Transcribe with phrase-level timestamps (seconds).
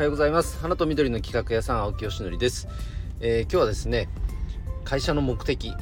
[0.00, 0.58] はようございます。
[0.62, 2.68] 花と緑の企画屋さん青木よしのりです、
[3.20, 4.08] えー、今日はですね
[4.82, 5.76] 会社の目的、ま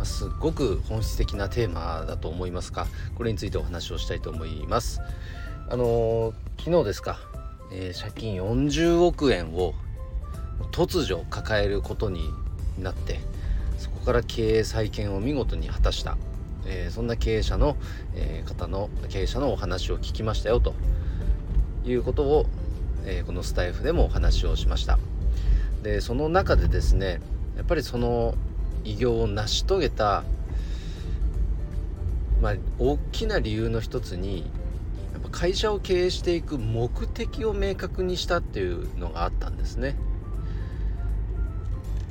[0.00, 5.00] あ、すごく本質的なテーマだと思いますがこれについてお話をしたいと思います。
[5.68, 7.20] あのー、昨日ですか、
[7.70, 9.74] えー、借金40億円を
[10.72, 12.30] 突如抱えることに
[12.80, 13.20] なって
[13.78, 16.16] そこから経営再建を見事に果たした、
[16.66, 17.76] えー、そんな経営者の、
[18.16, 20.74] えー、方の経営者のお話を聞きましたよと
[21.84, 22.46] いうことを、
[23.06, 24.98] えー、このスタイフでもお話をしました。
[25.82, 27.20] でその中でですね
[27.56, 28.34] やっぱりその
[28.84, 30.24] 偉業を成し遂げた、
[32.40, 34.50] まあ、大きな理由の一つに
[35.12, 39.96] やっぱ会社を経営していく目的を明確にしたっていうのがあったんですね。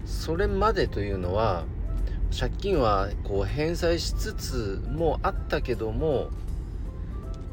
[0.06, 1.64] それまでというのは
[2.38, 6.30] 借金はこう返済しつつもあったけどもやっ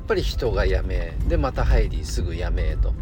[0.09, 2.93] ぱり人が辞めでまた入りすぐ辞めと。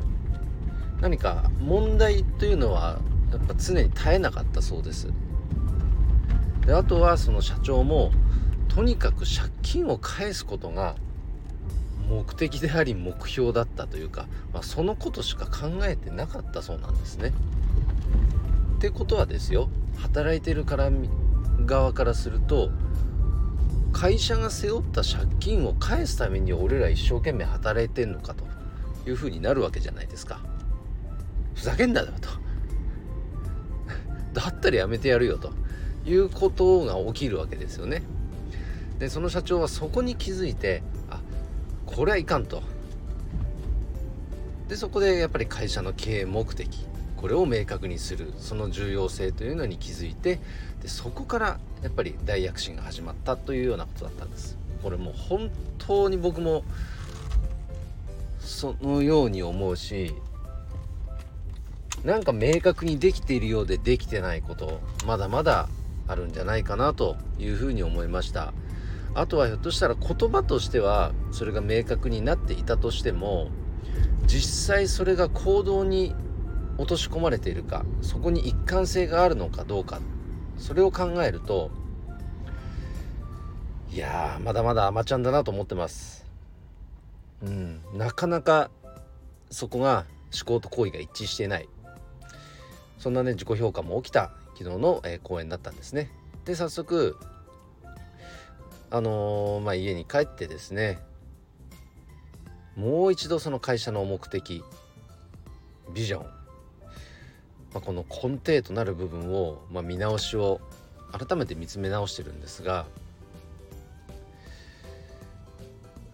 [1.05, 2.99] 何か問題というのは
[3.31, 5.13] やっぱ常に絶えなかったそうです
[6.65, 8.11] であとはその社長も
[8.69, 10.97] とにかく借金を返すことが
[12.09, 17.35] 目的であり目標だったというか、まあ、そのことしか考えてなかったそうなんですね。
[18.77, 20.91] ってことはですよ働いてるから
[21.67, 22.71] 側からすると
[23.93, 28.47] 会社が背負った借金を返すために俺ら一生懸命働いてんのかと
[29.07, 30.54] いうふうになるわけじゃないですか
[31.55, 32.29] ふざけんなよと。
[34.41, 35.53] だったらやめてやるよと。
[36.07, 38.03] いうことが起きるわけですよね。
[38.99, 41.21] でその社長はそこに気づいてあ
[41.87, 42.63] これはいかんと。
[44.69, 50.41] でそこでやっぱり会社の経営目的これを明確にするその重要性というのに気づいて
[50.83, 54.59] でそこからやっぱり大躍進が始まったというようなことだったんです。
[54.83, 56.65] これもう本当に僕も
[58.39, 60.15] そのように思うし
[62.05, 65.69] なんか明確にできているようでできてないことまだまだ
[66.07, 68.53] あるんじゃないかなというふうに思いました。
[69.15, 73.49] あとはひょっとしたら言葉としてはそれが明確になっていたとしても
[74.27, 76.15] 実際それが行動に
[76.79, 80.01] 落とし込まれているかそこに一貫性があるのかどうか
[80.59, 81.71] それを考えると
[83.93, 86.27] いやまだまだ甘ちゃんだなと思ってます。
[87.41, 88.71] うんなかなか
[89.51, 91.69] そこが思考と行為が一致していない。
[93.05, 96.11] そんなね自己評価も起きた昨日の、えー、講演だったんですね。
[96.47, 97.19] で早速
[98.91, 101.01] あのー、まあ、家に帰ってですね
[102.77, 104.65] もう一度その会社の目的
[105.93, 106.31] ビジョンま
[107.75, 110.63] あ、この根底となる部分を、まあ、見直しを
[111.13, 112.87] 改めて見つめ直してるんですが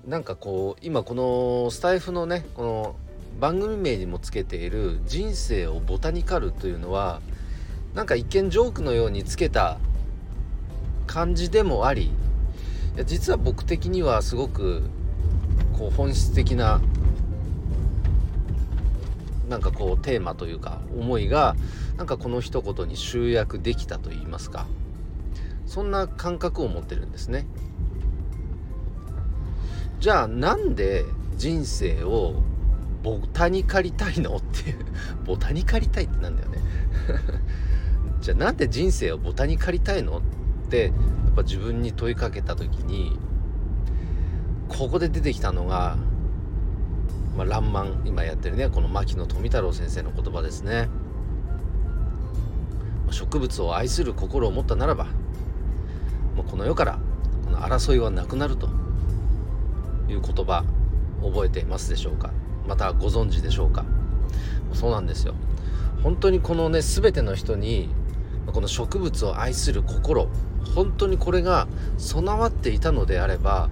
[0.08, 2.96] なんかこう今このスタイフのねこの
[3.38, 7.20] 番組名にもつけている「人生をボタニカル」というのは
[7.94, 9.78] なんか一見ジョークのようにつけた
[11.06, 12.10] 感じでもあり
[13.06, 14.82] 実は僕的にはすごく
[15.72, 16.80] こう本質的な
[19.48, 21.56] なんかこうテーマというか思いが
[21.96, 24.66] なんかこの一言に集約できたと言いますか。
[25.66, 27.46] そんな感覚を持ってるんですね。
[30.00, 31.04] じゃあなんで
[31.36, 32.42] 人生を
[33.02, 34.84] ボタニカりたいのっていう
[35.24, 36.58] ボタニカりたいってなんだよね。
[38.20, 40.20] じゃあなんで人生をボタニカりたいのっ
[40.68, 40.90] てや
[41.30, 43.18] っぱ自分に問いかけた時に
[44.68, 45.96] ここで出てきたのが
[47.36, 50.88] まあ、らんまん今やってるねこの牧野富太郎先生の言葉ですね。
[53.10, 55.06] 植物を愛する心を持ったならば
[56.36, 57.00] もうこの世から
[57.44, 58.68] この争いはなくなると
[60.08, 60.64] いう言葉。
[61.22, 62.30] 覚えていますでしょうか？
[62.66, 63.84] またご存知でしょうか？
[64.72, 65.34] そうなんですよ。
[66.02, 67.90] 本当にこのね全ての人に
[68.46, 70.28] この植物を愛する心
[70.74, 73.68] 本当にこれが備わっていたのであれば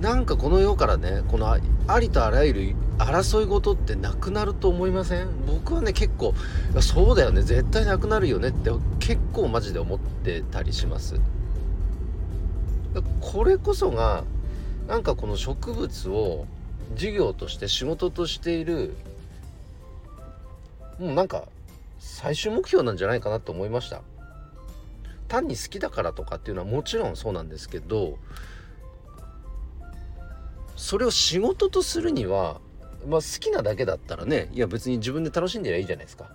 [0.00, 1.56] なんかこの世からねこの
[1.86, 5.28] ありとあらゆる争い事ってなくなると思いません？
[5.46, 6.34] 僕はね結構
[6.80, 11.20] そうだよね絶対なくなるよねって結構マジで思ってたりします。
[13.20, 14.24] これこそが
[14.86, 16.46] なんかこの植物を
[16.94, 18.94] 事業として仕事としている
[20.98, 21.44] もうなんか
[21.98, 24.02] 最終目標なんじゃないかなと思いました
[25.26, 28.18] 単に好きだからとかっていうのはもちろんそうなんですけど
[30.76, 32.60] それを仕事とするには、
[33.08, 36.30] まあ、好きなだけだったらねいや別に自分で楽しんでりゃいいじゃないですか。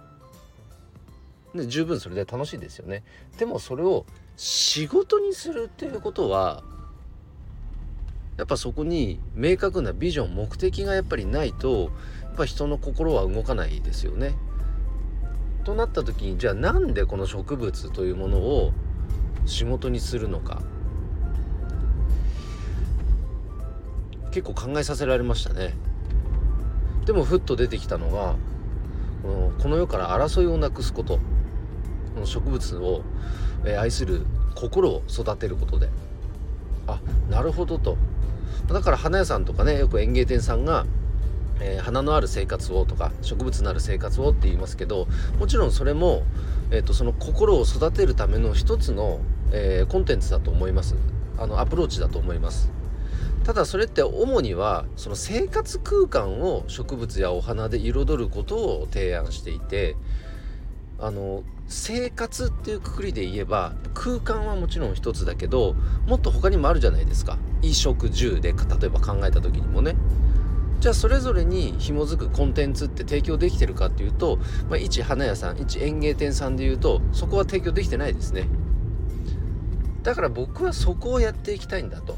[1.53, 3.03] で十分それで楽しいですよね。
[3.37, 4.05] でもそれを
[4.37, 6.63] 仕事にするっていうことは
[8.39, 11.91] やっぱそこに明確なビジョン目的がやっぱりないと
[12.23, 14.37] やっぱ人の心は動かないですよね。
[15.65, 18.71] となった時にじゃあなんでこの植物というものを
[19.45, 20.61] 仕事にするのか
[24.31, 25.75] 結構考えさせられましたね。
[27.05, 28.35] でもふっと出てきたのが
[29.21, 31.17] このこの世から争いをなくすこと
[32.13, 33.03] この植物を
[33.77, 34.25] 愛する
[34.55, 35.89] 心を育てることで
[36.89, 36.99] あ
[37.31, 37.97] なるほどと。
[38.67, 40.85] だから花屋さんとかねよく園芸店さんが、
[41.59, 45.07] えー、花のある生活をとか植物のある生活をって言いますけど
[45.39, 46.23] もちろんそれも、
[46.71, 49.21] えーと、その心を育てるための一つの、
[49.51, 50.95] えー、コンテンツだと思います。
[51.37, 52.69] あのアプローチだと思います。
[53.45, 59.95] ただそれって主にはその生活空間を植物やお花で彩ることを提案していて
[60.99, 65.75] あの生活っていうくくりで言えば空間はもちろん一つだけど
[66.07, 67.37] もっと他にもあるじゃないですか。
[67.61, 69.95] 衣食住で例えば考えた時にもね。
[70.79, 74.37] じゃあそれぞれに紐づくコンテンツって提供できてるかっていうと、
[74.69, 78.47] まあ、一花屋さん一園芸店さんでいうとそこは提供できてないですね。
[80.03, 82.17] だから僕はそこをやっていきたいんだと。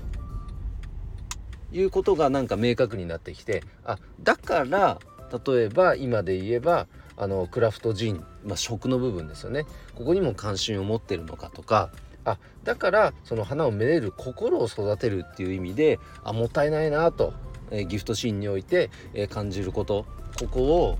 [1.73, 4.99] いうことがなんか明確になってきてあだから
[5.45, 6.87] 例えば今で言えば
[7.17, 9.65] あのクラフトジン、まあ、食の部分ですよね。
[9.95, 11.91] ここにも関心を持ってるのかとか。
[12.23, 17.33] あだからその花をめでる心を育てるっていう意味であもったいないなと、
[17.71, 20.05] えー、ギフトシーンにおいて、えー、感じること。
[20.39, 20.97] ここを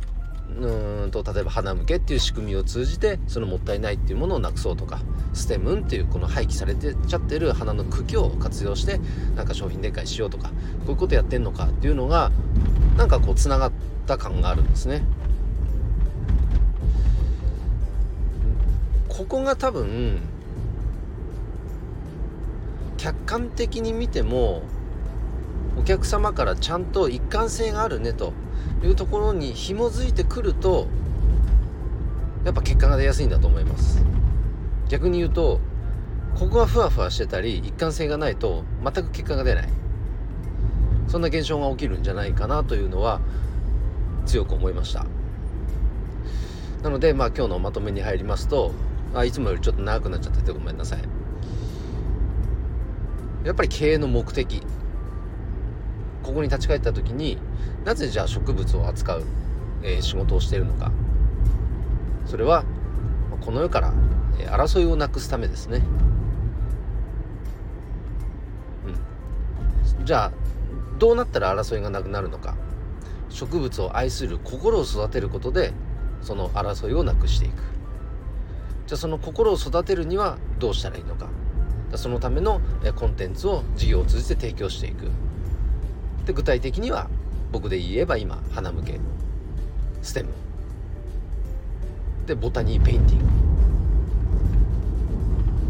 [0.60, 5.00] うんと例えば花向けっていう仕組みを通じてそのもったいないっていうものをなくそうとか
[5.34, 9.00] ステムンっていうこの廃棄されてちゃってる花の茎を活用して
[9.36, 10.54] なんか商品展開しようとかこ
[10.88, 12.32] ういうことやってんのかっていうのが
[12.98, 13.72] なんかこうつながっ
[14.06, 15.04] た感があるんですね。
[19.22, 20.20] ここが多分
[22.98, 24.64] 客観的に見ても
[25.78, 28.34] お客様からちゃんと一貫性があるねと
[28.84, 30.88] いうところに紐づいてくると
[32.46, 34.04] やっぱ結果が出やすいんだと思います。
[34.90, 35.60] 逆に言うと
[36.34, 39.70] ここがふわふわしてたり一貫性がないと全く結果が出ない。
[41.08, 43.22] そんな現象が起きるんじゃないかなというのは
[44.26, 45.06] 強く思いました。
[46.82, 48.72] なのでまあ今日のまとめに入りますと
[49.14, 51.00] あいつもよりちょっと長くなっちゃっててごめんなさい。
[53.44, 54.62] やっぱり経営の目的。
[56.24, 57.40] ここに立ち返った時に
[57.84, 59.24] なぜじゃあ植物を扱う、
[59.82, 60.92] えー、仕事をしているのか。
[62.28, 62.64] それは
[63.42, 63.92] この世から、
[64.40, 65.82] えー、争いをなくすためですね、
[69.98, 70.32] うん、じゃあ
[71.00, 72.56] どうなったら争いがなくなるのか。
[73.30, 75.74] 植物を愛する心を育てることで
[76.22, 77.64] その争いをなくしていく。
[78.92, 81.30] じゃあその心を育てるにはどうしたらいいのか。
[81.96, 82.60] そのための
[82.98, 85.10] コンテンツを事業を通じて提供していく。
[86.26, 87.10] で具体的には
[87.54, 89.00] 僕で言えば今花向け。
[90.02, 90.32] ステム。
[92.26, 93.26] でボタニーペインティング。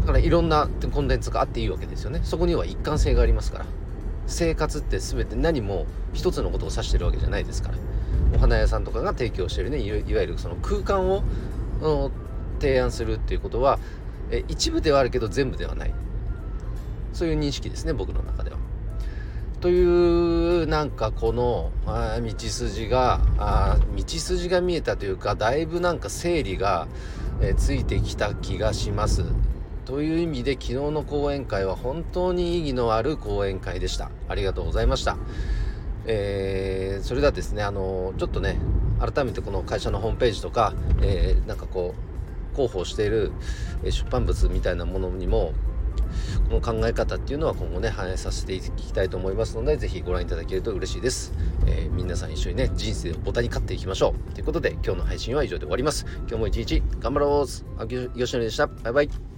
[0.00, 2.22] だからいろんなコンテンツがあっていいわけですよね。
[2.24, 3.66] そこには一貫性がありますから。
[4.26, 7.76] 生活って全て何も一つのことを指してるわけじゃないですから。
[8.34, 11.22] お花屋さんとかが提供してるねいわゆるその空間を
[12.62, 13.80] 提案するっていうことは
[14.30, 15.94] え一部ではあるけど全部ではない
[17.12, 18.56] そういう認識ですね僕の中では。
[19.60, 26.88] というなんかこのあ道筋があ道筋が見えたというかだいぶなんか整理が、
[27.40, 29.24] えついてきた気がします。
[29.84, 34.10] という意味で昨日の講演会は本当に意義のある講演会でした。
[34.28, 35.16] ありがとうございました。
[36.06, 38.58] えー、それではですね、あのちょっとね、
[38.98, 42.11] 改めてこの会社のホームページとか、えー、なんかこう、
[42.52, 43.32] 広報している
[43.84, 45.52] 出版物みたいなものにも
[46.48, 51.32] この考え方っていうのは今後ね反映させていきたいと思いますので是非ご覧いただけると嬉しいです、
[51.66, 54.32] えー、皆さん一緒にね人生をボタンに勝っていきましょう。
[54.34, 56.06] ということで今日の配信は以上で終わります。
[56.28, 57.82] 今日も一日頑張ろう。
[57.82, 58.66] あきよしのりでした。
[58.66, 59.31] バイバイ。